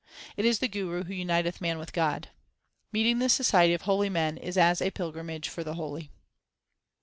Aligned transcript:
It 0.35 0.45
is 0.45 0.57
the 0.57 0.67
Guru 0.67 1.03
who 1.03 1.13
uniteth 1.13 1.61
man 1.61 1.77
with 1.77 1.93
God. 1.93 2.29
Meeting 2.91 3.19
the 3.19 3.29
society 3.29 3.75
of 3.75 3.83
holy 3.83 4.09
men 4.09 4.35
is 4.35 4.57
as 4.57 4.81
a 4.81 4.89
pilgrimage 4.89 5.47
for 5.47 5.63
the 5.63 5.75
holy. 5.75 6.09